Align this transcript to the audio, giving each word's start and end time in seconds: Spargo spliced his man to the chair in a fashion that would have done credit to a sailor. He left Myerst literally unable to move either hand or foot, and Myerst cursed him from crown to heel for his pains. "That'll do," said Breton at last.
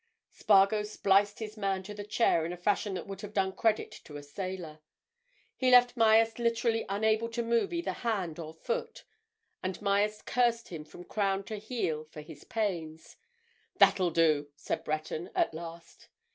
Spargo 0.31 0.81
spliced 0.81 1.37
his 1.37 1.55
man 1.57 1.83
to 1.83 1.93
the 1.93 2.03
chair 2.03 2.43
in 2.43 2.51
a 2.51 2.57
fashion 2.57 2.95
that 2.95 3.05
would 3.05 3.21
have 3.21 3.35
done 3.35 3.51
credit 3.55 3.91
to 3.91 4.17
a 4.17 4.23
sailor. 4.23 4.79
He 5.55 5.69
left 5.69 5.95
Myerst 5.95 6.39
literally 6.39 6.83
unable 6.89 7.29
to 7.29 7.43
move 7.43 7.71
either 7.71 7.91
hand 7.91 8.39
or 8.39 8.51
foot, 8.51 9.05
and 9.61 9.79
Myerst 9.79 10.25
cursed 10.25 10.69
him 10.69 10.85
from 10.85 11.03
crown 11.03 11.43
to 11.43 11.57
heel 11.57 12.03
for 12.05 12.21
his 12.21 12.43
pains. 12.43 13.15
"That'll 13.77 14.09
do," 14.09 14.49
said 14.55 14.83
Breton 14.83 15.29
at 15.35 15.53
last. 15.53 16.09